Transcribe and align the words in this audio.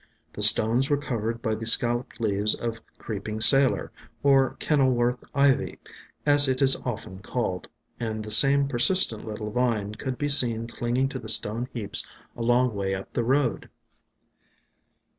The 0.33 0.41
stones 0.41 0.89
were 0.89 0.97
covered 0.97 1.43
by 1.43 1.53
the 1.53 1.67
scalloped 1.67 2.19
leaves 2.19 2.55
of 2.55 2.83
Creep 2.97 2.97
ESCAPED 2.97 3.03
FROM 3.03 3.03
GARDENS 3.03 3.19
83 3.21 3.33
ing 3.33 3.41
Sailor, 3.69 3.91
or 4.23 4.55
Kenilworth 4.55 5.23
Ivy, 5.35 5.79
as 6.25 6.47
it 6.47 6.59
is 6.59 6.75
often 6.77 7.19
called, 7.19 7.69
and 7.99 8.23
the 8.25 8.31
same 8.31 8.67
persistent 8.67 9.27
little 9.27 9.51
vine 9.51 9.93
could 9.93 10.17
be 10.17 10.27
seen 10.27 10.65
clinging 10.65 11.07
to 11.09 11.19
the 11.19 11.29
stone 11.29 11.67
heaps 11.71 12.07
a 12.35 12.41
long 12.41 12.73
way 12.73 12.95
up 12.95 13.13
the 13.13 13.23
road. 13.23 13.69